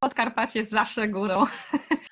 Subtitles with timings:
[0.00, 1.44] Podkarpacie jest zawsze górą.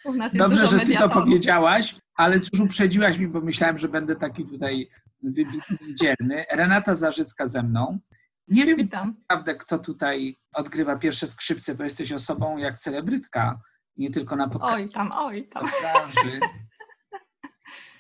[0.05, 4.45] Jest Dobrze, że ty to powiedziałaś, ale cóż uprzedziłaś mi, bo myślałem, że będę taki
[4.45, 4.89] tutaj
[5.23, 6.45] wybitny i dzielny.
[6.53, 7.99] Renata Zarzycka ze mną.
[8.49, 9.17] Nie wiem Witam.
[9.21, 13.61] naprawdę, kto tutaj odgrywa pierwsze skrzypce, bo jesteś osobą jak celebrytka,
[13.97, 14.77] nie tylko na podcaście.
[14.77, 15.65] Oj tam, oj tam.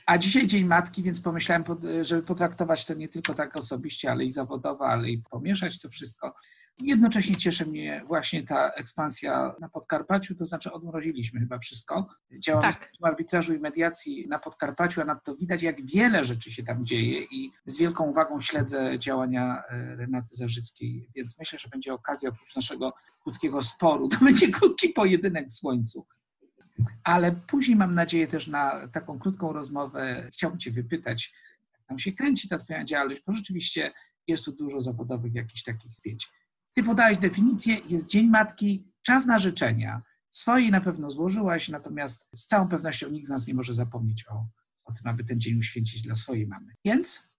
[0.06, 1.64] A dzisiaj Dzień Matki, więc pomyślałem,
[2.02, 6.34] żeby potraktować to nie tylko tak osobiście, ale i zawodowo, ale i pomieszać to wszystko.
[6.80, 12.09] Jednocześnie cieszy mnie właśnie ta ekspansja na Podkarpaciu, to znaczy odmroziliśmy chyba wszystko.
[12.38, 12.91] Działamy tak.
[13.00, 17.23] w arbitrażu i mediacji na Podkarpaciu, a nadto widać, jak wiele rzeczy się tam dzieje
[17.23, 22.56] i z wielką uwagą śledzę działania e, Renaty Zarzyckiej, więc myślę, że będzie okazja oprócz
[22.56, 26.06] naszego krótkiego sporu, to będzie krótki pojedynek w słońcu.
[27.05, 30.28] Ale później mam nadzieję też na taką krótką rozmowę.
[30.33, 31.34] Chciałbym Cię wypytać,
[31.72, 33.92] jak tam się kręci ta Twoja działalność, bo rzeczywiście
[34.27, 36.28] jest tu dużo zawodowych jakichś takich zdjęć.
[36.78, 40.02] Ty podałeś definicję, jest Dzień Matki, czas na życzenia.
[40.30, 44.46] Swojej na pewno złożyłaś, natomiast z całą pewnością nikt z nas nie może zapomnieć o,
[44.84, 46.74] o tym, aby ten dzień uświęcić dla swojej mamy.
[46.84, 47.33] Więc?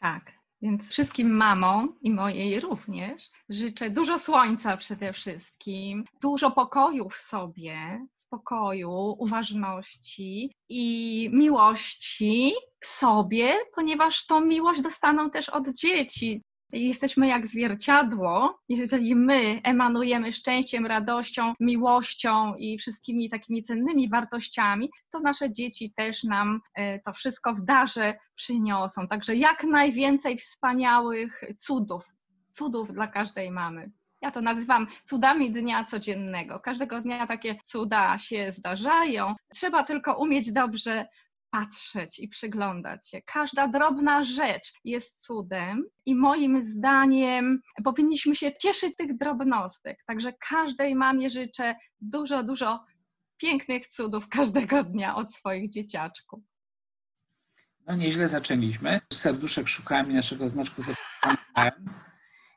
[0.00, 0.32] Tak.
[0.62, 8.06] Więc wszystkim mamom i mojej również życzę dużo słońca przede wszystkim, dużo pokoju w sobie,
[8.14, 16.44] spokoju, uważności i miłości w sobie, ponieważ tą miłość dostaną też od dzieci.
[16.72, 18.58] Jesteśmy jak zwierciadło.
[18.68, 26.24] Jeżeli my emanujemy szczęściem, radością, miłością i wszystkimi takimi cennymi wartościami, to nasze dzieci też
[26.24, 29.08] nam e, to wszystko w darze przyniosą.
[29.08, 32.04] Także jak najwięcej wspaniałych cudów,
[32.50, 33.90] cudów dla każdej mamy.
[34.22, 36.60] Ja to nazywam cudami dnia codziennego.
[36.60, 39.34] Każdego dnia takie cuda się zdarzają.
[39.54, 41.06] Trzeba tylko umieć dobrze
[41.56, 43.22] patrzeć i przyglądać się.
[43.22, 49.98] Każda drobna rzecz jest cudem i moim zdaniem powinniśmy się cieszyć tych drobnostek.
[50.06, 52.84] Także każdej mamie życzę dużo, dużo
[53.36, 56.40] pięknych cudów każdego dnia od swoich dzieciaczków.
[57.86, 59.00] No nieźle zaczęliśmy.
[59.12, 60.82] Serduszek szukałem naszego znaczku.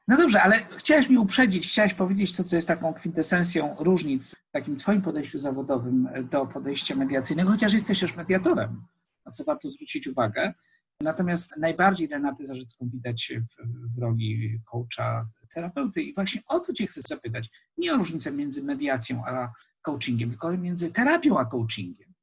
[0.08, 4.52] No dobrze, ale chciałaś mi uprzedzić, chciałaś powiedzieć to, co jest taką kwintesencją różnic w
[4.52, 8.82] takim twoim podejściu zawodowym do podejścia mediacyjnego, chociaż jesteś też mediatorem,
[9.30, 10.54] na co warto zwrócić uwagę.
[11.02, 16.88] Natomiast najbardziej Renatę Zarzycką widać w, w roli coacha, terapeuty i właśnie o to cię
[16.88, 17.50] chcę zapytać.
[17.78, 19.52] Nie o różnicę między mediacją a
[19.82, 22.14] coachingiem, tylko między terapią a coachingiem.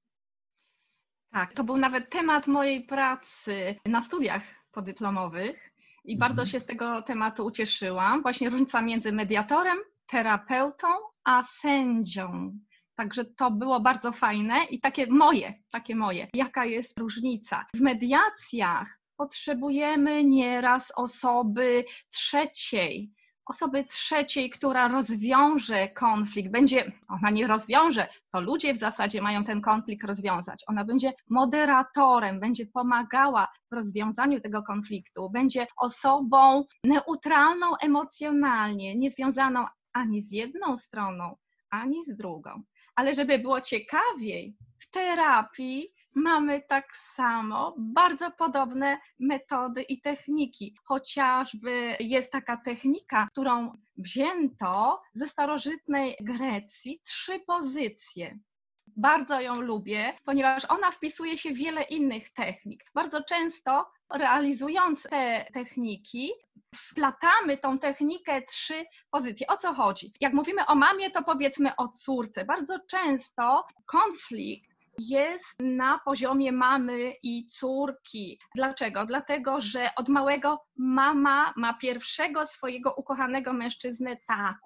[1.33, 4.43] Tak, to był nawet temat mojej pracy na studiach
[4.73, 5.71] podyplomowych
[6.05, 6.47] i bardzo mhm.
[6.47, 8.23] się z tego tematu ucieszyłam.
[8.23, 10.87] Właśnie różnica między mediatorem, terapeutą,
[11.25, 12.59] a sędzią.
[12.97, 16.29] Także to było bardzo fajne i takie moje, takie moje.
[16.35, 17.67] Jaka jest różnica?
[17.75, 23.13] W mediacjach potrzebujemy nieraz osoby trzeciej,
[23.47, 29.61] osoby trzeciej, która rozwiąże konflikt, będzie, ona nie rozwiąże, to ludzie w zasadzie mają ten
[29.61, 30.65] konflikt rozwiązać.
[30.67, 40.23] Ona będzie moderatorem, będzie pomagała w rozwiązaniu tego konfliktu, będzie osobą neutralną emocjonalnie, niezwiązaną ani
[40.23, 41.37] z jedną stroną,
[41.71, 42.63] ani z drugą.
[42.97, 50.75] Ale żeby było ciekawiej, w terapii mamy tak samo bardzo podobne metody i techniki.
[50.85, 58.39] Chociażby jest taka technika, którą wzięto ze starożytnej Grecji, trzy pozycje.
[58.87, 62.85] Bardzo ją lubię, ponieważ ona wpisuje się w wiele innych technik.
[62.95, 66.33] Bardzo często realizując te techniki,
[66.75, 69.47] wplatamy tą technikę trzy pozycje.
[69.47, 70.13] O co chodzi?
[70.21, 72.45] Jak mówimy o mamie, to powiedzmy o córce.
[72.45, 78.39] Bardzo często konflikt jest na poziomie mamy i córki.
[78.55, 79.07] Dlaczego?
[79.07, 84.59] Dlatego, że od małego mama ma pierwszego swojego ukochanego mężczyznę tatę,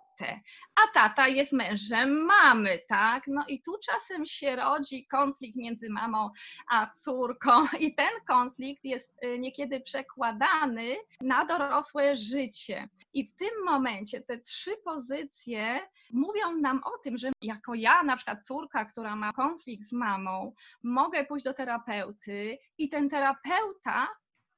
[0.74, 3.26] a tata jest mężem mamy, tak?
[3.26, 6.30] No i tu czasem się rodzi konflikt między mamą
[6.70, 7.50] a córką
[7.80, 12.88] i ten konflikt jest y, niekiedy przekładany na dorosłe życie.
[13.12, 15.80] I w tym momencie te trzy pozycje
[16.12, 20.54] mówią nam o tym, że jako ja, na przykład córka, która ma konflikt z mamą,
[20.82, 24.08] mogę pójść do terapeuty i ten terapeuta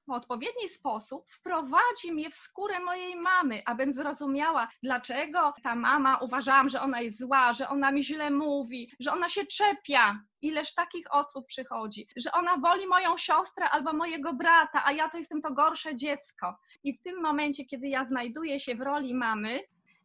[0.06, 6.68] w odpowiedni sposób wprowadzi mnie w skórę mojej mamy, abym zrozumiała, dlaczego ta mama uważałam,
[6.68, 10.20] że ona jest zła, że ona mi źle mówi, że ona się czepia.
[10.42, 15.18] Ileż takich osób przychodzi, że ona woli moją siostrę albo mojego brata, a ja to
[15.18, 16.58] jestem to gorsze dziecko.
[16.84, 19.60] I w tym momencie, kiedy ja znajduję się w roli mamy,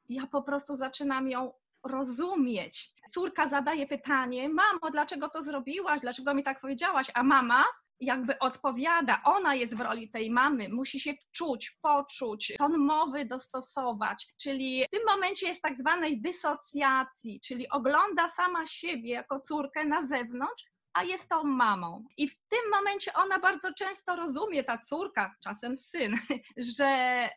[0.10, 1.54] ja po prostu zaczynam ją
[1.84, 2.94] rozumieć.
[3.10, 6.02] Córka zadaje pytanie: Mamo, dlaczego to zrobiłaś?
[6.02, 7.12] Dlaczego mi tak powiedziałaś?
[7.14, 7.66] A mama
[8.00, 14.28] jakby odpowiada, ona jest w roli tej mamy, musi się czuć, poczuć, ton mowy dostosować,
[14.42, 20.06] czyli w tym momencie jest tak zwanej dysocjacji, czyli ogląda sama siebie jako córkę na
[20.06, 20.66] zewnątrz,
[20.98, 22.06] a jest tą mamą.
[22.18, 26.16] I w tym momencie ona bardzo często rozumie, ta córka, czasem syn,
[26.78, 26.90] że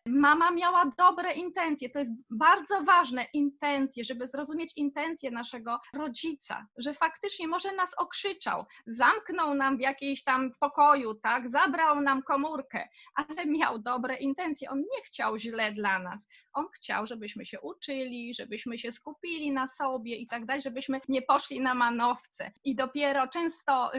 [0.07, 1.91] mama miała dobre intencje.
[1.91, 8.65] To jest bardzo ważne, intencje, żeby zrozumieć intencje naszego rodzica, że faktycznie może nas okrzyczał,
[8.87, 14.71] zamknął nam w jakiejś tam pokoju, tak, zabrał nam komórkę, ale miał dobre intencje.
[14.71, 16.27] On nie chciał źle dla nas.
[16.53, 21.23] On chciał, żebyśmy się uczyli, żebyśmy się skupili na sobie i tak dalej, żebyśmy nie
[21.23, 22.53] poszli na manowce.
[22.65, 23.50] I dopiero często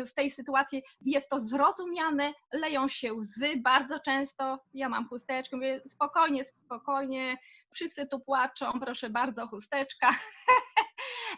[0.07, 4.59] w tej sytuacji jest to zrozumiane, leją się łzy bardzo często.
[4.73, 7.37] Ja mam chusteczkę, mówię spokojnie, spokojnie,
[7.73, 10.09] wszyscy tu płaczą, proszę bardzo, chusteczka.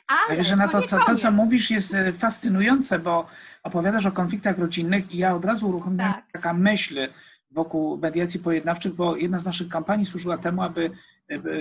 [0.07, 3.27] Ale Także na to, to, to, co mówisz, jest e, fascynujące, bo
[3.63, 6.31] opowiadasz o konfliktach rodzinnych i ja od razu uruchomiłam tak.
[6.31, 7.07] taka myśl,
[7.51, 10.91] wokół mediacji pojednawczych, bo jedna z naszych kampanii służyła temu, aby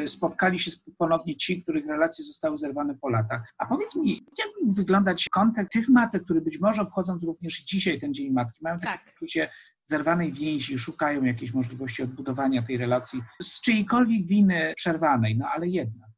[0.07, 3.55] spotkali się ponownie ci, których relacje zostały zerwane po latach.
[3.59, 8.01] A powiedz mi, jak mógł wyglądać kontekst tych matek, które być może obchodząc również dzisiaj
[8.01, 9.13] ten Dzień Matki, mają takie tak.
[9.13, 9.51] poczucie
[9.85, 16.12] zerwanej więzi, szukają jakiejś możliwości odbudowania tej relacji z czyjejkolwiek winy przerwanej, no ale jednak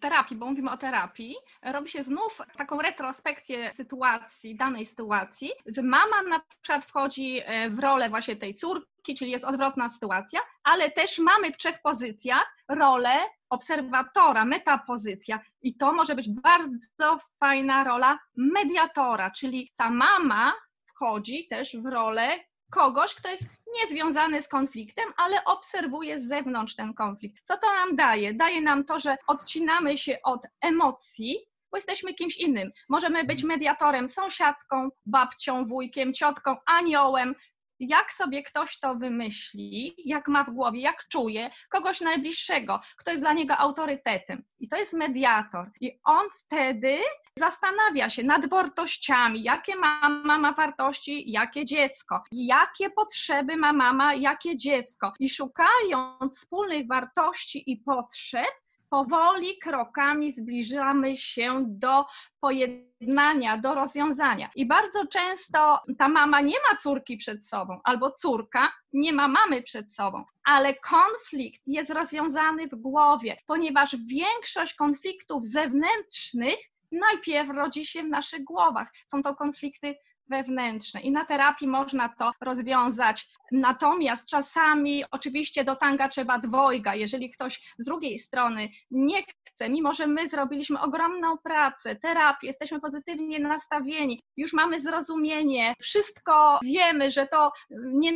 [0.00, 6.22] terapii, bo mówimy o terapii, robi się znów taką retrospekcję sytuacji, danej sytuacji, że mama
[6.22, 11.18] na przykład wchodzi e, w rolę właśnie tej córki, czyli jest odwrotna sytuacja, ale też
[11.18, 13.10] mamy w trzech pozycjach rolę
[13.50, 15.40] obserwatora, metapozycja.
[15.62, 20.52] I to może być bardzo fajna rola mediatora, czyli ta mama
[20.86, 22.38] wchodzi też w rolę
[22.70, 23.44] kogoś, kto jest
[23.74, 27.42] niezwiązany z konfliktem, ale obserwuje z zewnątrz ten konflikt.
[27.44, 28.34] Co to nam daje?
[28.34, 31.36] Daje nam to, że odcinamy się od emocji,
[31.70, 32.70] bo jesteśmy kimś innym.
[32.88, 37.34] Możemy być mediatorem, sąsiadką, babcią, wujkiem, ciotką, aniołem,
[37.80, 43.22] jak sobie ktoś to wymyśli, jak ma w głowie, jak czuje, kogoś najbliższego, kto jest
[43.22, 44.44] dla niego autorytetem.
[44.60, 45.70] I to jest mediator.
[45.80, 46.98] I on wtedy
[47.38, 54.56] zastanawia się nad wartościami, jakie ma mama wartości, jakie dziecko, jakie potrzeby ma mama, jakie
[54.56, 55.12] dziecko.
[55.20, 58.50] I szukając wspólnych wartości i potrzeb,
[58.90, 62.04] powoli krokami zbliżamy się do
[62.40, 64.50] pojednania, do rozwiązania.
[64.54, 69.62] I bardzo często ta mama nie ma córki przed sobą, albo córka nie ma mamy
[69.62, 76.58] przed sobą, ale konflikt jest rozwiązany w głowie, ponieważ większość konfliktów zewnętrznych
[76.92, 78.92] najpierw rodzi się w naszych głowach.
[79.10, 79.96] Są to konflikty
[80.30, 83.28] wewnętrzne i na terapii można to rozwiązać.
[83.52, 86.94] Natomiast czasami oczywiście do tanga trzeba dwojga.
[86.94, 92.80] Jeżeli ktoś z drugiej strony nie chce, mimo że my zrobiliśmy ogromną pracę, terapię, jesteśmy
[92.80, 98.12] pozytywnie nastawieni, już mamy zrozumienie, wszystko wiemy, że to nie,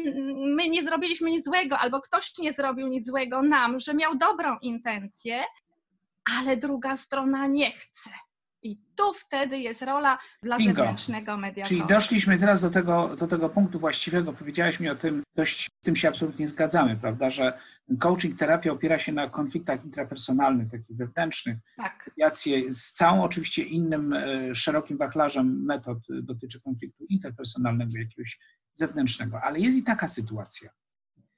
[0.57, 4.59] my nie zrobiliśmy nic złego, albo ktoś nie zrobił nic złego nam, że miał dobrą
[4.63, 5.45] intencję,
[6.39, 8.11] ale druga strona nie chce
[8.65, 10.75] i tu wtedy jest rola dla Bingo.
[10.75, 11.69] zewnętrznego mediatora.
[11.69, 14.33] Czyli doszliśmy teraz do tego, do tego punktu właściwego.
[14.33, 17.59] Powiedziałaś mi o tym, dość z tym się absolutnie zgadzamy, prawda, że
[17.99, 21.59] coaching, terapia opiera się na konfliktach intrapersonalnych, takich wewnętrznych.
[21.77, 22.11] Tak.
[22.19, 28.39] Mediacje z całą oczywiście innym e, szerokim wachlarzem metod dotyczy konfliktu interpersonalnego, jakiegoś
[28.73, 29.41] zewnętrznego.
[29.43, 30.71] Ale jest i taka sytuacja,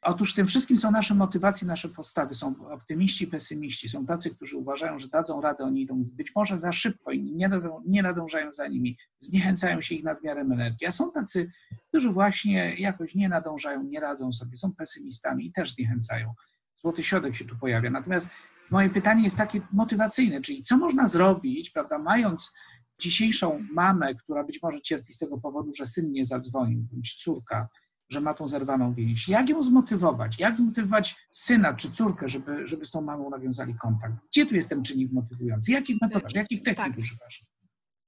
[0.09, 2.35] Otóż tym wszystkim są nasze motywacje, nasze postawy.
[2.35, 3.89] Są optymiści pesymiści.
[3.89, 7.51] Są tacy, którzy uważają, że dadzą radę, oni idą być może za szybko i nie,
[7.87, 10.87] nie nadążają za nimi, zniechęcają się ich nadmiarem energii.
[10.87, 11.51] A są tacy,
[11.89, 16.35] którzy właśnie jakoś nie nadążają, nie radzą sobie, są pesymistami i też zniechęcają.
[16.75, 17.91] Złoty środek się tu pojawia.
[17.91, 18.31] Natomiast
[18.71, 22.55] moje pytanie jest takie motywacyjne, czyli co można zrobić, prawda, mając
[23.01, 27.69] dzisiejszą mamę, która być może cierpi z tego powodu, że syn nie zadzwonił, bądź córka,
[28.09, 29.29] że ma tą zerwaną więź.
[29.29, 30.39] Jak ją zmotywować?
[30.39, 34.15] Jak zmotywować syna czy córkę, żeby, żeby z tą mamą nawiązali kontakt?
[34.31, 35.73] Gdzie tu jest ten czynnik motywujący?
[35.73, 36.99] Jakich metod, jakich technik tak.
[36.99, 37.45] używasz?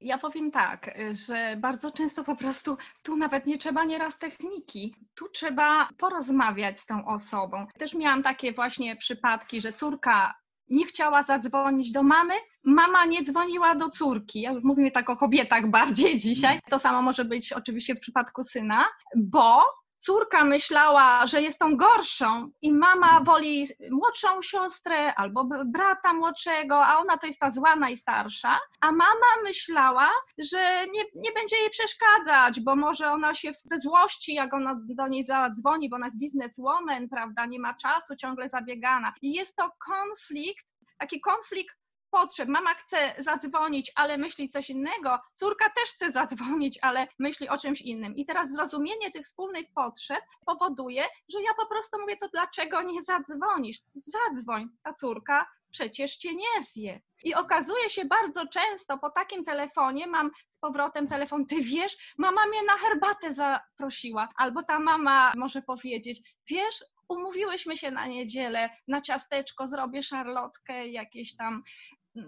[0.01, 5.29] Ja powiem tak, że bardzo często po prostu tu nawet nie trzeba nieraz techniki, tu
[5.29, 7.67] trzeba porozmawiać z tą osobą.
[7.79, 10.35] Też miałam takie właśnie przypadki, że córka
[10.71, 14.41] nie chciała zadzwonić do mamy, mama nie dzwoniła do córki.
[14.41, 16.61] Ja już mówimy tak o kobietach bardziej dzisiaj.
[16.71, 18.85] To samo może być oczywiście w przypadku syna,
[19.17, 19.63] bo
[19.99, 23.25] córka myślała, że jest tą gorszą i mama mhm.
[23.25, 29.33] woli młodszą siostrę albo brata młodszego, a ona to jest ta zła najstarsza, a mama
[29.45, 34.81] myślała, że nie, nie będzie jej przeszkadzać, bo może ona się ze złości, jak ona
[34.85, 39.13] do niej zadzwoni, bo ona jest bizneswoman, prawda, nie ma czasu, ciągle zabiegana.
[39.23, 40.67] I jest to konflikt,
[40.99, 41.77] taki konflikt
[42.21, 42.49] potrzeb.
[42.49, 45.19] Mama chce zadzwonić, ale myśli coś innego.
[45.35, 48.17] Córka też chce zadzwonić, ale myśli o czymś innym.
[48.17, 53.03] I teraz zrozumienie tych wspólnych potrzeb powoduje, że ja po prostu mówię, to dlaczego nie
[53.03, 53.79] zadzwonisz?
[53.95, 57.01] Zadzwoń, ta córka przecież cię nie zje.
[57.25, 62.47] I okazuje się bardzo często po takim telefonie, mam z powrotem telefon, ty wiesz, mama
[62.47, 69.01] mnie na herbatę zaprosiła, albo ta mama może powiedzieć, wiesz, umówiłyśmy się na niedzielę, na
[69.01, 71.63] ciasteczko, zrobię szarlotkę, jakieś tam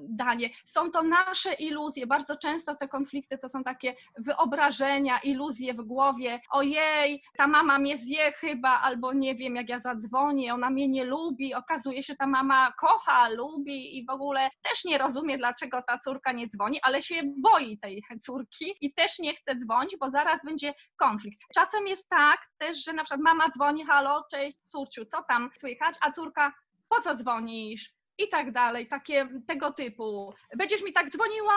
[0.08, 0.50] danie.
[0.66, 2.06] Są to nasze iluzje.
[2.06, 6.40] Bardzo często te konflikty to są takie wyobrażenia, iluzje w głowie.
[6.50, 11.04] Ojej, ta mama mnie zje chyba, albo nie wiem, jak ja zadzwonię, ona mnie nie
[11.04, 11.54] lubi.
[11.54, 16.32] Okazuje się, ta mama kocha, lubi i w ogóle też nie rozumie, dlaczego ta córka
[16.32, 20.74] nie dzwoni, ale się boi tej córki i też nie chce dzwonić, bo zaraz będzie
[20.96, 21.40] konflikt.
[21.54, 25.96] Czasem jest tak też, że na przykład mama dzwoni, halo, cześć córciu, co tam słychać,
[26.00, 26.52] a córka,
[26.88, 27.99] po co dzwonisz?
[28.24, 30.34] I tak dalej, takie tego typu.
[30.56, 31.54] Będziesz mi tak dzwoniła?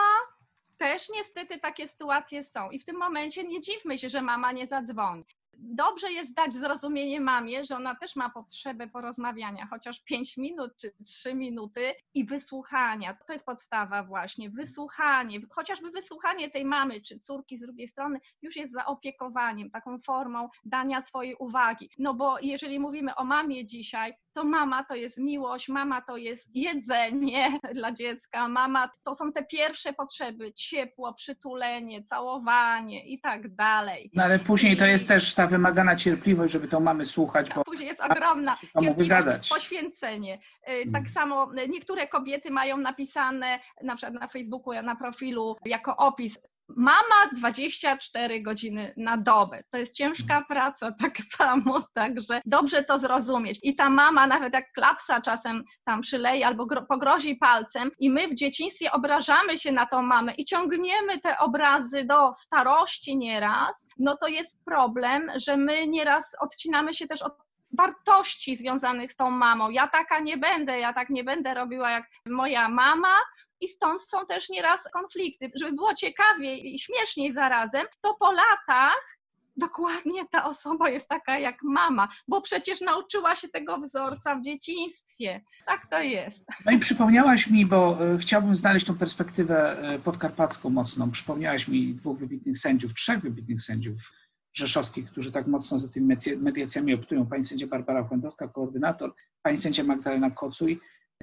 [0.76, 2.70] Też niestety takie sytuacje są.
[2.70, 5.24] I w tym momencie nie dziwmy się, że mama nie zadzwoni
[5.58, 10.92] dobrze jest dać zrozumienie mamie, że ona też ma potrzebę porozmawiania, chociaż 5 minut czy
[11.04, 13.16] 3 minuty i wysłuchania.
[13.26, 18.56] To jest podstawa właśnie, wysłuchanie, chociażby wysłuchanie tej mamy czy córki z drugiej strony już
[18.56, 21.90] jest zaopiekowaniem, taką formą dania swojej uwagi.
[21.98, 26.56] No bo jeżeli mówimy o mamie dzisiaj, to mama to jest miłość, mama to jest
[26.56, 34.10] jedzenie dla dziecka, mama to są te pierwsze potrzeby, ciepło, przytulenie, całowanie i tak dalej.
[34.14, 37.50] No ale później to jest też ta wymagana cierpliwość, żeby tą mamy słuchać.
[37.54, 40.34] Bo później jest ogromna cierpliwość, poświęcenie.
[40.34, 41.12] Y, tak mm.
[41.12, 46.38] samo niektóre kobiety mają napisane na przykład na Facebooku, na profilu jako opis
[46.68, 49.62] Mama 24 godziny na dobę.
[49.70, 50.44] To jest ciężka mm.
[50.44, 53.58] praca tak samo, także dobrze to zrozumieć.
[53.62, 58.34] I ta mama nawet jak klapsa czasem tam przyleje albo pogrozi palcem i my w
[58.34, 64.28] dzieciństwie obrażamy się na tą mamę i ciągniemy te obrazy do starości nieraz, no to
[64.28, 67.44] jest problem, że my nieraz odcinamy się też od
[67.78, 69.70] wartości związanych z tą mamą.
[69.70, 73.16] Ja taka nie będę, ja tak nie będę robiła jak moja mama,
[73.60, 75.50] i stąd są też nieraz konflikty.
[75.54, 79.18] Żeby było ciekawiej i śmieszniej zarazem, to po latach
[79.56, 85.40] dokładnie ta osoba jest taka jak mama, bo przecież nauczyła się tego wzorca w dzieciństwie.
[85.66, 86.44] Tak to jest.
[86.66, 91.10] No i przypomniałaś mi, bo e, chciałbym znaleźć tą perspektywę e, podkarpacką mocną.
[91.10, 94.12] Przypomniałaś mi dwóch wybitnych sędziów, trzech wybitnych sędziów
[94.52, 97.26] rzeszowskich, którzy tak mocno za tymi mediacjami optują.
[97.26, 100.80] Pani sędzia Barbara Chłędowska, koordynator, pani sędzia Magdalena Kocuj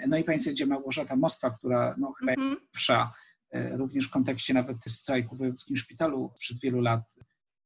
[0.08, 2.60] no i pani sędzia Małgorzata Moskwa, która no, chyba mm -hmm.
[2.72, 3.14] pierwsza,
[3.52, 7.02] e, również w kontekście nawet strajku w wojewódzkim szpitalu przed wielu lat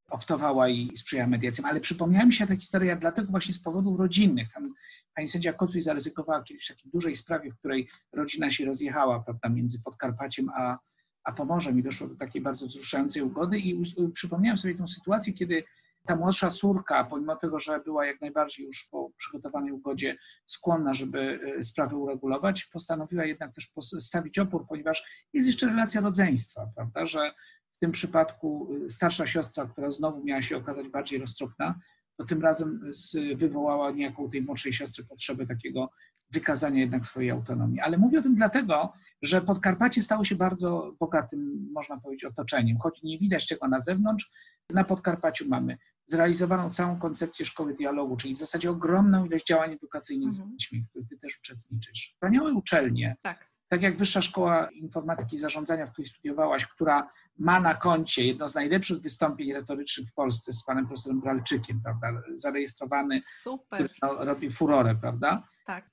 [0.09, 1.65] optowała i sprzyjała mediacjom.
[1.65, 4.53] Ale przypomniała mi się ta historia dlatego właśnie z powodów rodzinnych.
[4.53, 4.73] Tam
[5.15, 9.49] pani sędzia Kocuj zaryzykowała kiedyś w takiej dużej sprawie, w której rodzina się rozjechała prawda,
[9.49, 10.79] między Podkarpaciem a,
[11.23, 13.81] a Pomorzem i doszło do takiej bardzo wzruszającej ugody i
[14.13, 15.63] przypomniałem sobie tę sytuację, kiedy
[16.05, 21.39] ta młodsza córka, pomimo tego, że była jak najbardziej już po przygotowanej ugodzie skłonna, żeby
[21.59, 27.31] e, sprawę uregulować, postanowiła jednak też stawić opór, ponieważ jest jeszcze relacja rodzeństwa, prawda, że
[27.75, 31.79] w tym przypadku e, starsza siostra, która znowu miała się okazać bardziej roztropna,
[32.17, 32.91] to tym razem
[33.35, 35.89] wywołała niejako tej młodszej siostry potrzebę takiego
[36.31, 37.79] wykazania jednak swojej autonomii.
[37.79, 42.77] Ale mówię o tym dlatego, że Podkarpacie stało się bardzo bogatym, można powiedzieć, otoczeniem.
[42.77, 44.31] Choć nie widać tego na zewnątrz,
[44.69, 50.29] na Podkarpaciu mamy zrealizowaną całą koncepcję szkoły dialogu, czyli w zasadzie ogromną ilość działań edukacyjnych
[50.29, 50.49] mhm.
[50.49, 52.11] z dziećmi, w których ty też uczestniczysz.
[52.13, 53.47] Wspaniałe uczelnie, tak.
[53.67, 58.47] tak jak Wyższa Szkoła Informatyki i Zarządzania, w której studiowałaś, która ma na koncie jedno
[58.47, 63.65] z najlepszych wystąpień retorycznych w Polsce z panem profesorem Bralczykiem, prawda, zarejestrowany, Super.
[63.67, 65.47] który no, robi furorę, prawda?
[65.65, 65.89] Tak.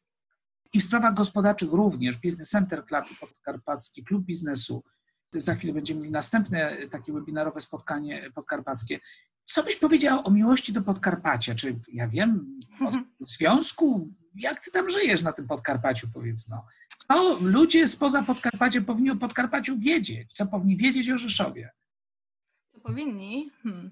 [0.72, 4.82] I w sprawach gospodarczych również Business Center Club Podkarpacki Klub Biznesu.
[5.32, 9.00] Za chwilę będziemy mieli następne takie webinarowe spotkanie podkarpackie.
[9.44, 11.54] Co byś powiedział o miłości do Podkarpacia?
[11.54, 12.90] Czy ja wiem, o
[13.26, 14.08] związku?
[14.34, 16.66] Jak ty tam żyjesz na tym Podkarpaciu, powiedz no?
[17.08, 20.32] Co ludzie spoza Podkarpacia powinni o Podkarpaciu wiedzieć?
[20.32, 21.70] Co powinni wiedzieć o Rzeszowie?
[22.72, 23.50] Co powinni?
[23.62, 23.90] Hmm.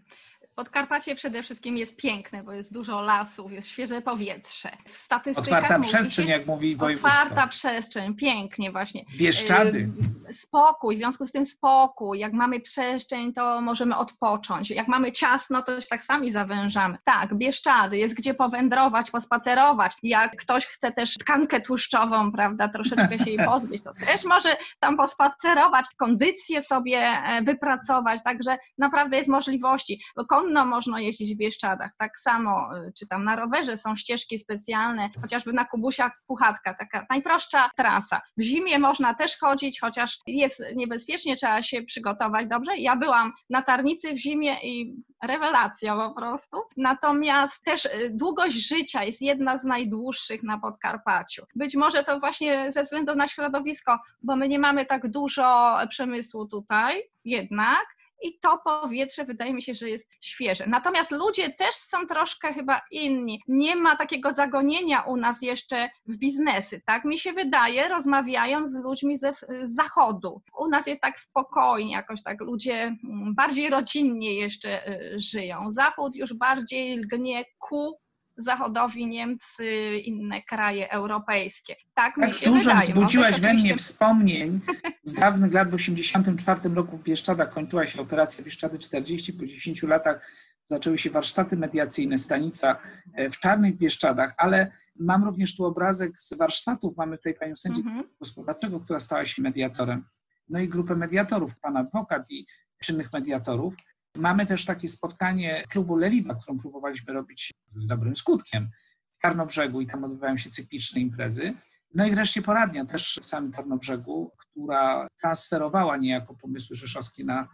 [0.55, 4.71] Podkarpacie przede wszystkim jest piękne, bo jest dużo lasów, jest świeże powietrze.
[4.87, 7.23] W statystykach Otwarta przestrzeń, jak mówi województwo.
[7.23, 9.05] Otwarta przestrzeń, pięknie właśnie.
[9.17, 9.89] Bieszczady.
[10.33, 12.19] Spokój, w związku z tym spokój.
[12.19, 14.71] Jak mamy przestrzeń, to możemy odpocząć.
[14.71, 16.99] Jak mamy ciasno, to się tak sami zawężamy.
[17.05, 19.93] Tak, Bieszczady, jest gdzie powędrować, pospacerować.
[20.03, 24.97] Jak ktoś chce też tkankę tłuszczową, prawda, troszeczkę się jej pozbyć, to też może tam
[24.97, 30.01] pospacerować, kondycję sobie e, wypracować, także naprawdę jest możliwości.
[30.41, 35.11] Konno można jeździć w Bieszczadach, tak samo, y, czy tam na rowerze są ścieżki specjalne,
[35.21, 38.21] chociażby na Kubusiach Puchatka, taka najprostsza trasa.
[38.37, 42.77] W zimie można też chodzić, chociaż jest niebezpiecznie, trzeba się przygotować dobrze.
[42.77, 46.57] Ja byłam na Tarnicy w zimie i rewelacja po prostu.
[46.77, 51.47] Natomiast też y, długość życia jest jedna z najdłuższych na Podkarpaciu.
[51.55, 56.47] Być może to właśnie ze względu na środowisko, bo my nie mamy tak dużo przemysłu
[56.47, 57.87] tutaj jednak,
[58.23, 60.65] i to powietrze wydaje mi się, że jest świeże.
[60.67, 63.41] Natomiast ludzie też są troszkę chyba inni.
[63.49, 67.05] Nie ma takiego zagonienia u nas jeszcze w biznesy, tak?
[67.05, 70.43] Mi się wydaje, rozmawiając z ludźmi ze z zachodu.
[70.59, 75.71] U nas jest tak spokojnie, jakoś tak ludzie mm, bardziej rodzinnie jeszcze y, żyją.
[75.71, 78.01] Zachód już bardziej lgnie ku
[78.43, 81.75] zachodowi Niemcy, inne kraje europejskie.
[81.95, 82.89] Tak, mi Tak się dużo wydaje.
[82.89, 84.61] wzbudziłaś Mogę we mnie oczywiście- wspomnień
[85.03, 89.83] z dawnych lat w 1984 roku w Bieszczadach kończyła się operacja Bieszczady 40, po 10
[89.87, 90.31] latach
[90.67, 92.77] zaczęły się warsztaty mediacyjne, stanica
[93.15, 97.83] e, w Czarnych Bieszczadach, ale mam również tu obrazek z warsztatów, mamy tutaj panią sędzię
[97.87, 98.05] Mhm.
[98.21, 100.05] gospodarczego, która stała się mediatorem,
[100.49, 102.47] no i grupę mediatorów, pan adwokat i
[102.83, 103.75] czynnych mediatorów.
[104.17, 108.69] Mamy też takie spotkanie klubu Leliwa, którą próbowaliśmy robić z dobrym skutkiem
[109.13, 111.55] w Tarnobrzegu i tam odbywają się cykliczne imprezy.
[111.95, 117.49] No i wreszcie poradnia też w samym Tarnobrzegu, która transferowała niejako pomysły rzeszowskie na,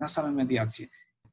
[0.00, 0.86] na same mediacje.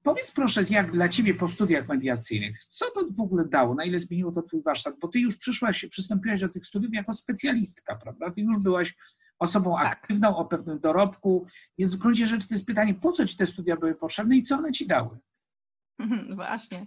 [0.04, 4.00] Powiedz proszę, jak dla Ciebie po studiach mediacyjnych, co to w ogóle dało, na ile
[4.00, 4.96] zmieniło to Twój warsztat?
[5.00, 8.32] Bo Ty już przyszłaś, przystąpiłaś do tych studiów jako specjalistka, prawda?
[8.32, 8.96] Ty już byłaś
[9.40, 9.86] osobą Tak.
[9.86, 13.46] aktywną, o pewnym dorobku, więc w gruncie rzeczy to jest pytanie, po co Ci te
[13.46, 15.18] studia były potrzebne i co one Ci dały?
[16.36, 16.86] Właśnie.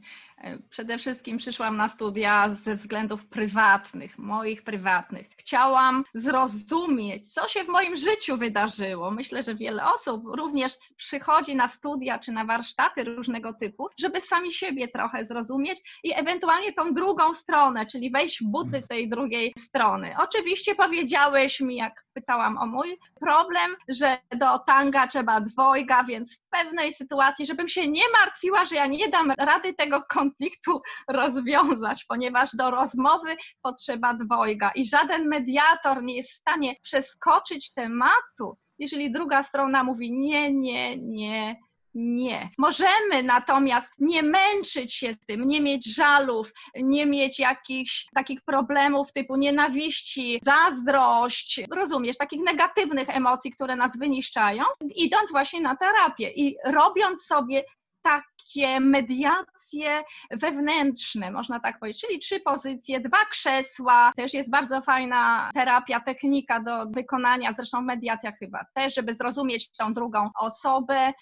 [0.71, 5.27] Przede wszystkim przyszłam na studia ze względów prywatnych, moich prywatnych.
[5.39, 9.11] Chciałam zrozumieć, co się w moim życiu wydarzyło.
[9.11, 14.53] Myślę, że wiele osób również przychodzi na studia czy na warsztaty różnego typu, żeby sami
[14.53, 20.15] siebie trochę zrozumieć i ewentualnie tą drugą stronę, czyli wejść w buty tej drugiej strony.
[20.19, 26.41] Oczywiście powiedziałeś mi, jak pytałam o mój problem, że do tanga trzeba dwojga, więc w
[26.51, 32.57] pewnej sytuacji, żebym się nie martwiła, że ja nie dam rady tego konfliktu rozwiązać, ponieważ
[32.57, 39.43] do rozmowy potrzeba dwojga i żaden mediator nie jest w stanie przeskoczyć tematu, jeżeli druga
[39.43, 41.57] strona mówi nie, nie, nie,
[41.95, 42.51] nie.
[42.59, 49.37] Możemy natomiast nie męczyć się tym, nie mieć żalów, nie mieć jakichś takich problemów typu
[49.37, 57.23] nienawiści, zazdrość, rozumiesz, takich negatywnych emocji, które nas wyniszczają, idąc właśnie na terapię i robiąc
[57.25, 57.65] sobie
[58.03, 65.51] takie mediacje wewnętrzne, można tak powiedzieć, czyli trzy pozycje, dwa krzesła, też jest bardzo fajna
[65.55, 71.13] terapia, technika do wykonania, zresztą w mediacjach chyba też, żeby zrozumieć tą drugą osobę,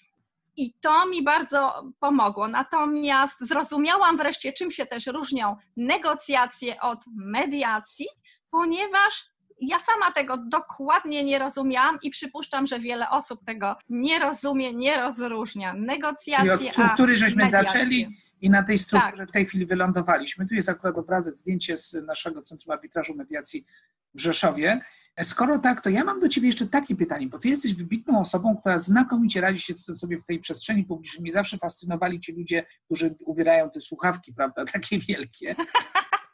[0.57, 2.47] i to mi bardzo pomogło.
[2.47, 8.05] Natomiast zrozumiałam wreszcie, czym się też różnią negocjacje od mediacji,
[8.51, 9.29] ponieważ
[9.61, 14.97] ja sama tego dokładnie nie rozumiałam i przypuszczam, że wiele osób tego nie rozumie, nie
[14.97, 15.73] rozróżnia.
[15.73, 17.79] Negocjacje, od struktury żeśmy mediacje.
[17.79, 19.29] zaczęli i na tej strukturze Tak.
[19.29, 20.47] w tej chwili wylądowaliśmy.
[20.47, 23.65] Tu jest akurat obrazek, zdjęcie z naszego Centrum Arbitrażu Mediacji
[24.13, 24.81] w Rzeszowie.
[25.23, 28.57] Skoro tak, to ja mam do Ciebie jeszcze takie pytanie, bo Ty jesteś wybitną osobą,
[28.57, 31.21] która znakomicie radzi się sobie w tej przestrzeni publicznej.
[31.21, 35.55] Mnie zawsze fascynowali ci ludzie, którzy ubierają te słuchawki, prawda, takie wielkie.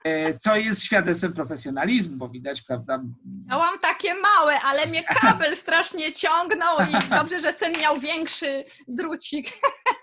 [0.03, 3.03] E, Co jest świadectwem profesjonalizmu, bo widać, prawda,
[3.47, 9.47] Miałam takie małe, ale mnie kabel strasznie ciągnął i dobrze, że ten miał większy drucik.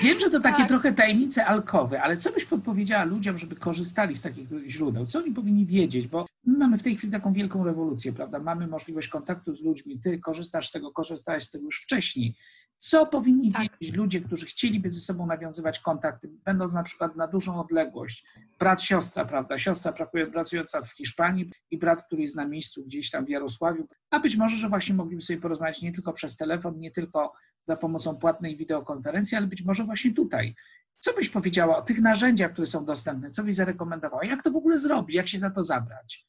[0.00, 0.68] Wiem, że to takie Tak.
[0.68, 5.06] trochę tajemnice alkowe, ale co byś podpowiedziała ludziom, żeby korzystali z takich źródeł?
[5.06, 6.08] Co oni powinni wiedzieć?
[6.08, 8.38] Bo my mamy w tej chwili taką wielką rewolucję, prawda?
[8.38, 12.36] Mamy możliwość kontaktu z ludźmi, ty korzystasz z tego, korzystałeś z tego już wcześniej.
[12.76, 13.62] Co powinni Tak.
[13.80, 18.26] wiedzieć ludzie, którzy chcieliby ze sobą nawiązywać kontakty, będąc na przykład na dużą odległość?
[18.58, 19.58] Brat, siostra, prawda?
[19.58, 19.92] Siostra
[20.32, 23.88] pracująca w Hiszpanii i brat, który jest na miejscu gdzieś tam w Jarosławiu.
[24.10, 27.32] A być może, że właśnie mogliby sobie porozmawiać nie tylko przez telefon, nie tylko
[27.64, 30.54] za pomocą płatnej wideokonferencji, ale być może właśnie tutaj.
[30.98, 33.30] Co byś powiedziała o tych narzędziach, które są dostępne?
[33.30, 34.24] Co byś zarekomendowała?
[34.24, 35.16] Jak to w ogóle zrobić?
[35.16, 36.26] Jak się za to zabrać?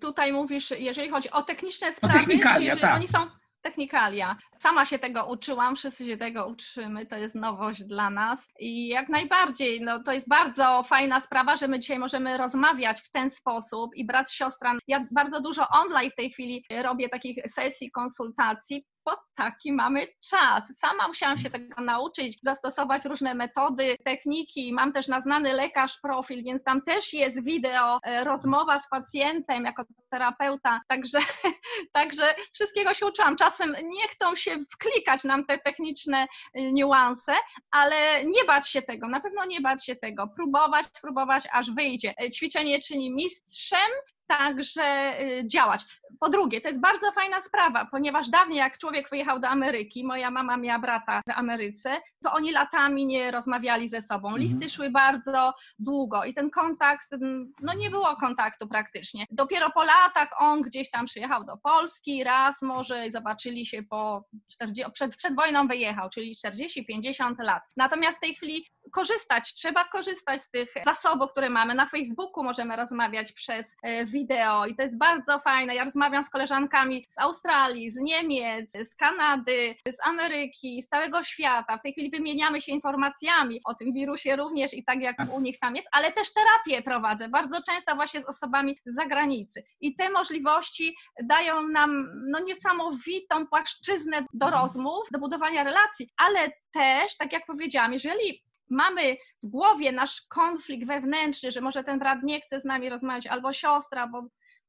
[0.00, 2.96] Tutaj mówisz, jeżeli chodzi o techniczne sprawy, technikalia, czy jeżeli tak.
[2.96, 3.18] oni są
[3.60, 4.36] technikalia.
[4.62, 9.08] Sama się tego uczyłam, wszyscy się tego uczymy, to jest nowość dla nas i jak
[9.08, 13.90] najbardziej, no to jest bardzo fajna sprawa, że my dzisiaj możemy rozmawiać w ten sposób
[13.94, 19.12] i brat, siostra, ja bardzo dużo online w tej chwili robię takich sesji, konsultacji, bo
[19.34, 20.62] taki mamy czas.
[20.80, 24.72] Sama musiałam się tego nauczyć, zastosować różne metody, techniki.
[24.72, 29.64] Mam też na znany lekarz profil, więc tam też jest wideo, e, rozmowa z pacjentem
[29.64, 31.18] jako terapeuta, także,
[31.92, 33.36] także wszystkiego się uczyłam.
[33.36, 36.26] Czasem nie chcą się się wklikać nam te techniczne
[36.58, 37.32] y, niuanse,
[37.70, 42.14] ale nie bać się tego, na pewno nie bać się tego, próbować, próbować, aż wyjdzie.
[42.22, 43.90] Y, ćwiczenie czyni mistrzem,
[44.38, 45.84] także y, działać.
[46.20, 50.30] Po drugie, to jest bardzo fajna sprawa, ponieważ dawniej jak człowiek wyjechał do Ameryki, moja
[50.30, 54.28] mama miała brata w Ameryce, to oni latami nie rozmawiali ze sobą.
[54.28, 54.42] Mhm.
[54.42, 59.26] Listy szły bardzo długo i ten kontakt, mm, no nie było kontaktu praktycznie.
[59.30, 64.92] Dopiero po latach on gdzieś tam przyjechał do Polski, raz może zobaczyli się po 40,
[64.92, 67.62] przed, przed wojną wyjechał, czyli 40-50 lat.
[67.76, 71.74] Natomiast w tej chwili korzystać, trzeba korzystać z tych zasobów, które mamy.
[71.74, 75.74] Na Facebooku możemy rozmawiać przez e, wideo i to jest bardzo fajne.
[75.74, 81.78] Ja rozmawiam z koleżankami z Australii, z Niemiec, z Kanady, z Ameryki, z całego świata.
[81.78, 85.58] W tej chwili wymieniamy się informacjami o tym wirusie również i tak jak u nich
[85.58, 89.64] tam jest, ale też terapię prowadzę bardzo często właśnie z osobami z zagranicy.
[89.80, 97.16] I te możliwości dają nam no, niesamowitą płaszczyznę do rozmów, do budowania relacji, ale też,
[97.16, 98.42] tak jak powiedziałam, jeżeli
[98.72, 103.26] mamy w głowie nasz konflikt wewnętrzny, że może ten brat nie chce z nami rozmawiać,
[103.26, 104.26] albo siostra, bo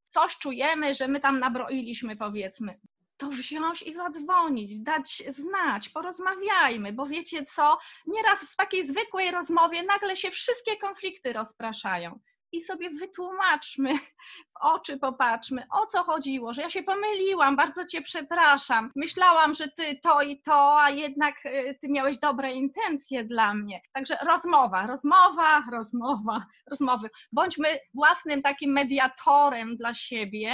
[0.08, 2.80] coś czujemy, że my tam nabroiliśmy, powiedzmy,
[3.18, 9.84] to wziąć i zadzwonić, dać znać, porozmawiajmy, bo wiecie co, nieraz w takiej zwykłej rozmowie
[9.84, 12.20] nagle się wszystkie konflikty rozpraszają
[12.54, 18.02] i sobie wytłumaczmy, w oczy popatrzmy, o co chodziło, że ja się pomyliłam, bardzo cię
[18.02, 18.92] przepraszam.
[18.96, 23.82] Myślałam, że ty to i to, a jednak y, ty miałeś dobre intencje dla mnie.
[23.94, 27.10] Także rozmowa, rozmowa, rozmowa, rozmowy.
[27.32, 30.54] Bądźmy własnym takim mediatorem dla siebie,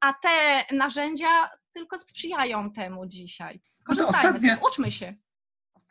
[0.00, 3.60] a te narzędzia tylko sprzyjają temu dzisiaj.
[3.78, 5.14] No Korzystajmy, no ostatnie, uczmy się.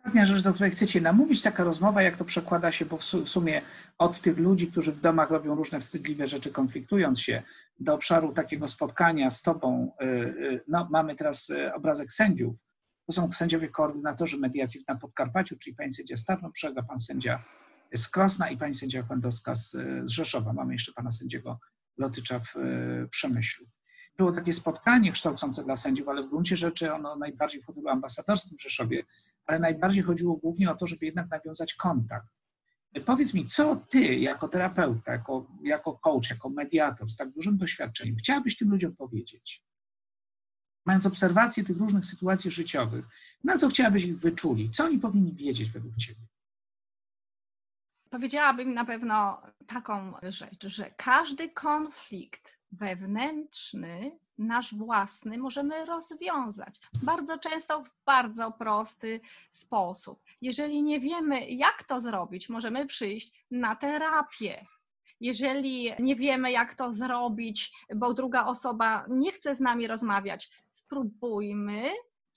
[0.06, 3.62] Ostatnia rzecz, do której chcecie namówić, taka rozmowa, jak to przekłada się, bo w sumie
[3.98, 7.44] od tych ludzi, którzy w domach robią różne wstydliwe rzeczy, konfliktując się,
[7.80, 12.58] do obszaru takiego spotkania z Tobą, y, y, no, mamy teraz y, obrazek sędziów.
[13.06, 17.44] To są sędziowie koordynatorzy mediacji na Podkarpaciu, czyli pani sędzia Starnoprzega, pan sędzia
[17.96, 20.54] z Krosna i pani sędzia Kłędowska z, Rzeszowa.
[20.54, 21.60] Mamy jeszcze pana sędziego
[21.98, 22.54] Lotycza w
[23.10, 23.66] Przemyślu.
[24.18, 28.62] Było takie spotkanie kształcące dla sędziów, ale w gruncie rzeczy ono najbardziej w ambasadorskim w
[28.62, 29.04] Rzeszowie
[29.46, 32.28] ale najbardziej chodziło głównie o to, żeby jednak nawiązać kontakt.
[33.06, 38.16] Powiedz mi, co ty jako terapeuta, jako, jako coach, jako mediator z tak dużym doświadczeniem
[38.16, 39.64] chciałabyś tym ludziom powiedzieć?
[40.86, 43.06] Mając obserwację tych różnych sytuacji życiowych,
[43.44, 44.76] na co chciałabyś ich wyczulić?
[44.76, 46.22] Co oni powinni wiedzieć według ciebie?
[48.10, 56.80] Powiedziałabym na pewno taką rzecz, że każdy konflikt wewnętrzny nasz własny możemy rozwiązać.
[57.04, 60.24] Bardzo często w bardzo prosty sposób.
[60.42, 64.66] Jeżeli nie wiemy, jak to zrobić, możemy przyjść na terapię.
[65.20, 71.92] Jeżeli nie wiemy, jak to zrobić, bo druga osoba nie chce z nami rozmawiać, spróbujmy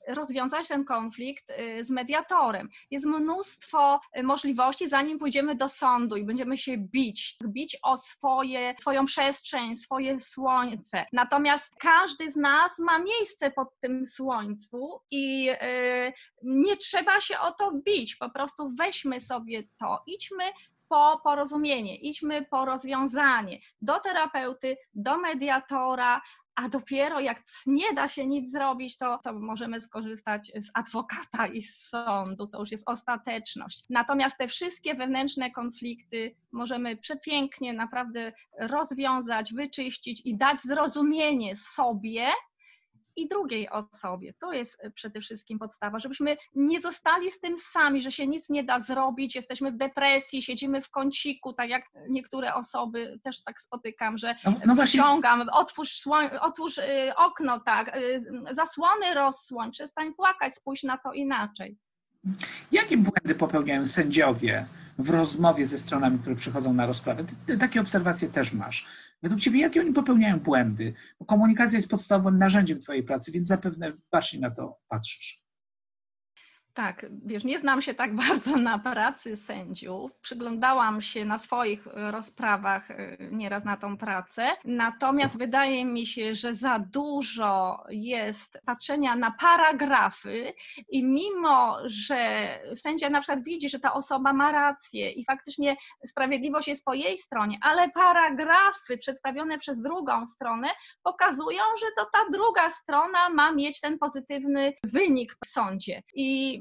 [0.08, 2.68] rozwiązać ten konflikt y, z mediatorem.
[2.90, 8.74] Jest mnóstwo y, możliwości, zanim pójdziemy do sądu i będziemy się bić, bić o swoje,
[8.80, 11.06] swoją przestrzeń, swoje słońce.
[11.12, 17.52] Natomiast każdy z nas ma miejsce pod tym słońcu i y, nie trzeba się o
[17.52, 20.44] to bić, po prostu weźmy sobie to, idźmy
[20.88, 26.20] po porozumienie, idźmy po rozwiązanie do terapeuty, do mediatora,
[26.58, 31.62] a dopiero jak nie da się nic zrobić, to, to możemy skorzystać z adwokata i
[31.62, 33.84] z sądu, to już jest ostateczność.
[33.90, 42.28] Natomiast te wszystkie wewnętrzne konflikty możemy przepięknie naprawdę rozwiązać, wyczyścić i dać zrozumienie sobie,
[43.18, 44.34] i drugiej osobie.
[44.40, 48.48] To jest e, przede wszystkim podstawa, żebyśmy nie zostali z tym sami, że się nic
[48.48, 53.60] nie da zrobić, jesteśmy w depresji, siedzimy w kąciku, tak jak niektóre osoby też tak
[53.60, 56.04] spotykam, że no, no wyciągam, otwórz,
[56.40, 58.20] otwórz y, okno, tak, y,
[58.56, 61.76] zasłony rozsłoń, przestań płakać, spójrz na to inaczej.
[62.72, 64.66] Jakie błędy popełniają sędziowie
[64.98, 67.24] w rozmowie ze stronami, które przychodzą na rozprawę?
[67.46, 68.86] Ty takie obserwacje też masz.
[69.22, 70.94] Według Ciebie, jakie oni popełniają błędy?
[71.20, 75.47] Bo komunikacja jest podstawowym narzędziem Twojej pracy, więc zapewne bacznie na to patrzysz.
[76.78, 80.10] Tak, wiesz, nie znam się tak bardzo na pracy sędziów.
[80.20, 84.46] Przyglądałam się na swoich rozprawach y, nieraz na tą pracę.
[84.64, 90.52] Natomiast wydaje mi się, że za dużo jest patrzenia na paragrafy
[90.88, 96.68] i mimo, że sędzia na przykład widzi, że ta osoba ma rację i faktycznie sprawiedliwość
[96.68, 100.68] jest po jej stronie, ale paragrafy przedstawione przez drugą stronę
[101.02, 106.02] pokazują, że to ta druga strona ma mieć ten pozytywny wynik w sądzie.
[106.14, 106.60] I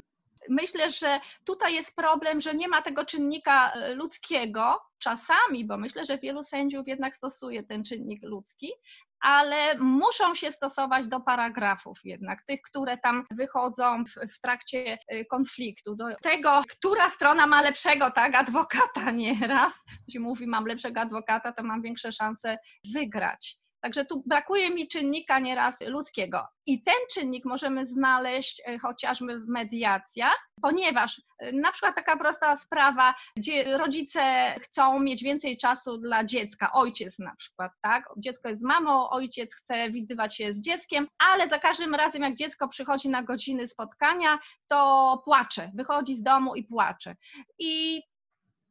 [0.49, 6.05] myślę, że tutaj jest problem, że nie ma tego czynnika e, ludzkiego czasami, bo myślę,
[6.05, 8.71] że wielu sędziów jednak stosuje ten czynnik ludzki,
[9.19, 15.25] ale muszą się stosować do paragrafów jednak, tych, które tam wychodzą w, w, trakcie y,
[15.25, 19.73] konfliktu, do tego, która strona ma lepszego tak, adwokata nieraz.
[20.07, 22.57] Jeśli mówi, mam lepszego adwokata, to mam większe szanse
[22.93, 23.57] wygrać.
[23.81, 26.47] Także tu brakuje mi czynnika nieraz ludzkiego.
[26.65, 32.55] I ten czynnik możemy znaleźć e, chociażby w mediacjach, ponieważ e, na przykład taka prosta
[32.55, 38.09] sprawa, gdzie rodzice chcą mieć więcej czasu dla dziecka, ojciec na przykład, tak?
[38.17, 42.35] Dziecko jest z mamą, ojciec chce widywać się z dzieckiem, ale za każdym razem, jak
[42.35, 47.15] dziecko przychodzi na godziny spotkania, to płacze, wychodzi z domu i płacze.
[47.59, 48.01] I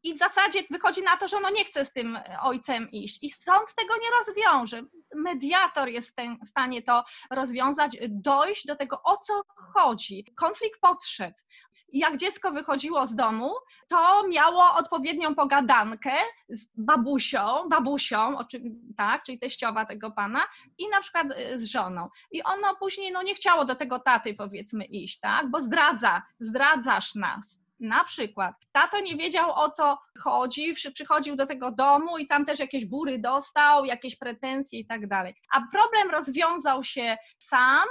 [0.07, 3.19] i w zasadzie wychodzi na to, że ono nie chce z tym ojcem iść.
[3.23, 4.83] I sąd tego nie rozwiąże.
[5.15, 6.09] Mediator jest
[6.45, 10.25] w stanie to rozwiązać, dojść do tego, o co chodzi.
[10.37, 11.35] Konflikt potrzeb.
[11.93, 13.55] Jak dziecko wychodziło z domu,
[13.89, 16.13] to miało odpowiednią pogadankę
[16.49, 18.37] z babusią, babusią,
[18.97, 20.41] tak, czyli teściowa tego pana,
[20.79, 22.09] i na przykład y, z żoną.
[22.31, 27.15] I ono później no, nie chciało do tego taty, powiedzmy, iść, tak, bo zdradza, zdradzasz
[27.15, 32.45] nas na przykład tato nie wiedział o co chodzi, przychodził do tego domu i tam
[32.45, 35.35] też jakieś bury dostał, jakieś pretensje i tak dalej.
[35.53, 37.87] A problem rozwiązał się sam,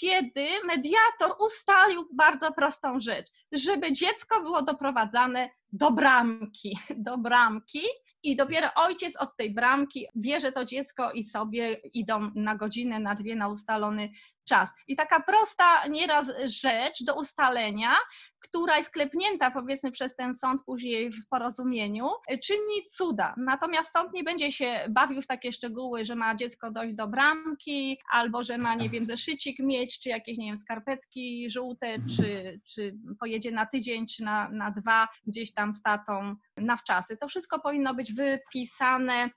[0.00, 7.82] kiedy mediator ustalił bardzo prostą rzecz, żeby dziecko było doprowadzane do bramki, do bramki
[8.22, 13.14] i dopiero ojciec od tej bramki bierze to dziecko i sobie idą na godzinę, na
[13.14, 14.10] dwie na ustalony
[14.50, 14.68] czas.
[14.88, 17.96] I taka prosta nieraz rzecz do ustalenia,
[18.40, 22.08] która jest klepnięta powiedzmy przez ten sąd później w porozumieniu,
[22.44, 23.34] czyni cuda.
[23.36, 27.98] Natomiast sąd nie będzie się bawił w takie szczegóły, że ma dziecko dojść do bramki,
[28.12, 32.96] albo że ma, nie wiem, zeszycik mieć, czy jakieś, nie wiem, skarpetki żółte, czy, czy
[33.20, 37.16] pojedzie na tydzień, czy na, na dwa gdzieś tam z tatą na wczasy.
[37.16, 39.30] To wszystko powinno być wypisane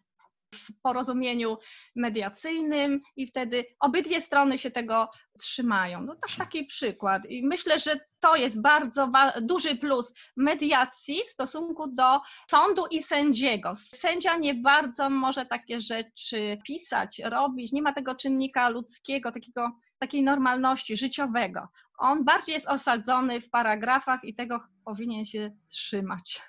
[0.53, 1.57] w porozumieniu
[1.95, 6.01] mediacyjnym i wtedy obydwie strony się tego trzymają.
[6.01, 9.11] No to taki przykład i myślę, że to jest bardzo
[9.41, 13.73] duży plus mediacji w stosunku do sądu i sędziego.
[13.75, 20.23] Sędzia nie bardzo może takie rzeczy pisać, robić, nie ma tego czynnika ludzkiego, takiego, takiej
[20.23, 21.67] normalności życiowego.
[21.97, 26.41] On bardziej jest osadzony w paragrafach i tego powinien się trzymać.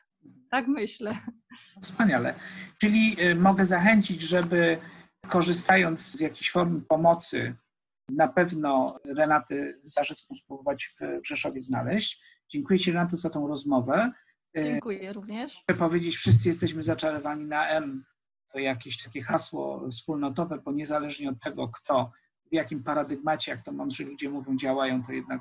[0.54, 1.18] Tak myślę.
[1.82, 2.34] Wspaniale.
[2.80, 4.78] Czyli y, mogę zachęcić, żeby
[5.28, 7.56] korzystając z jakiejś formy pomocy,
[8.08, 12.24] na pewno Renaty Zarzycką spróbować w Rzeszowie znaleźć.
[12.50, 14.12] Dziękuję Ci Renato za tą rozmowę.
[14.58, 15.52] Y, Dziękuję również.
[15.62, 18.04] Chcę powiedzieć, wszyscy jesteśmy zaczarowani na M.
[18.52, 22.12] To jakieś takie hasło wspólnotowe, bo niezależnie od tego, kto,
[22.50, 25.40] w jakim paradygmacie, jak to mądrzy ludzie mówią, działają, to jednak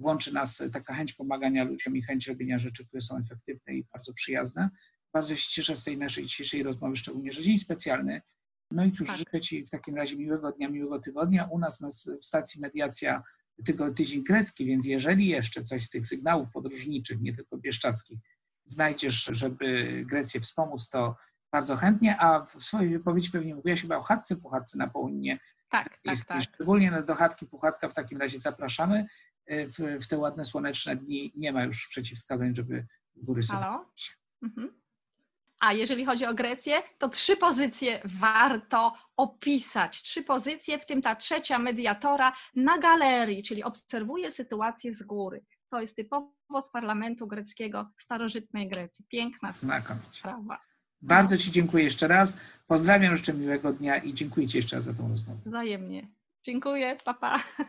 [0.00, 4.14] łączy nas taka chęć pomagania ludziom i chęć robienia rzeczy, które są efektywne i bardzo
[4.14, 4.70] przyjazne.
[5.12, 8.22] Bardzo się cieszę z tej naszej dzisiejszej rozmowy, szczególnie, że dzień specjalny.
[8.70, 9.16] No i cóż, tak.
[9.16, 11.44] życzę Ci w takim razie miłego dnia, miłego tygodnia.
[11.44, 13.22] U nas, nas w stacji mediacja
[13.64, 18.18] tylko tydzień grecki, więc jeżeli jeszcze coś z tych sygnałów podróżniczych, nie tylko bieszczadzkich,
[18.64, 21.16] znajdziesz, żeby Grecję wspomóc, to
[21.52, 25.38] bardzo chętnie, a w swojej wypowiedzi pewnie mówiłaś chyba o chatce, puchatce na południe.
[25.70, 26.42] Tak, tak, tak.
[26.42, 29.06] Szczególnie do chatki, puchatka w takim razie zapraszamy.
[29.50, 32.86] E, w, w te ładne słoneczne dni nie ma już przeciwwskazań, żeby
[33.16, 33.42] góry.
[33.50, 33.86] Halo?
[34.42, 34.80] Mhm.
[35.60, 40.02] A jeżeli chodzi o Grecję, to trzy pozycje warto opisać.
[40.02, 45.44] Trzy pozycje, w tym ta trzecia mediatora na galerii, czyli obserwuje sytuację z góry.
[45.68, 49.04] To jest typowo z parlamentu greckiego starożytnej Grecji.
[49.08, 50.18] Piękna Znakomicie.
[50.18, 50.60] sprawa.
[51.02, 52.38] Bardzo Ci dziękuję jeszcze raz.
[52.66, 55.40] Pozdrawiam, życzę miłego dnia i dziękuję Ci jeszcze raz za tą rozmowę.
[55.46, 56.08] Wzajemnie.
[56.44, 57.38] Dziękuję, papa.
[57.56, 57.64] Pa.